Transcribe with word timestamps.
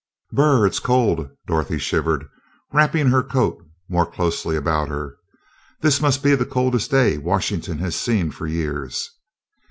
"Br 0.31 0.41
r 0.41 0.57
r, 0.57 0.65
it's 0.65 0.79
cold!" 0.79 1.29
Dorothy 1.45 1.77
shivered, 1.77 2.25
wrapping 2.73 3.09
her 3.09 3.21
coat 3.21 3.63
more 3.87 4.07
closely 4.09 4.55
about 4.55 4.89
her. 4.89 5.15
"This 5.81 6.01
must 6.01 6.23
be 6.23 6.33
the 6.33 6.43
coldest 6.43 6.89
day 6.89 7.19
Washington 7.19 7.77
has 7.77 7.95
seen 7.95 8.31
for 8.31 8.47
years!" 8.47 9.11